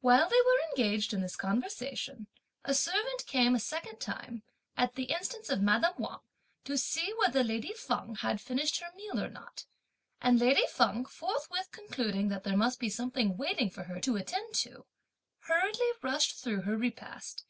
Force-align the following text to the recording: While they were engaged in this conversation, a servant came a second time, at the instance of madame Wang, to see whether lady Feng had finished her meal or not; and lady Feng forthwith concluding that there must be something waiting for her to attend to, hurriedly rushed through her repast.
While 0.00 0.26
they 0.26 0.40
were 0.46 0.58
engaged 0.70 1.12
in 1.12 1.20
this 1.20 1.36
conversation, 1.36 2.28
a 2.64 2.72
servant 2.72 3.26
came 3.26 3.54
a 3.54 3.60
second 3.60 3.98
time, 3.98 4.42
at 4.74 4.94
the 4.94 5.02
instance 5.02 5.50
of 5.50 5.60
madame 5.60 5.92
Wang, 5.98 6.20
to 6.64 6.78
see 6.78 7.12
whether 7.18 7.44
lady 7.44 7.74
Feng 7.74 8.14
had 8.14 8.40
finished 8.40 8.80
her 8.80 8.90
meal 8.96 9.20
or 9.22 9.28
not; 9.28 9.66
and 10.18 10.40
lady 10.40 10.64
Feng 10.66 11.04
forthwith 11.04 11.68
concluding 11.72 12.28
that 12.28 12.42
there 12.42 12.56
must 12.56 12.80
be 12.80 12.88
something 12.88 13.36
waiting 13.36 13.68
for 13.68 13.82
her 13.82 14.00
to 14.00 14.16
attend 14.16 14.54
to, 14.54 14.86
hurriedly 15.40 15.90
rushed 16.00 16.38
through 16.38 16.62
her 16.62 16.78
repast. 16.78 17.44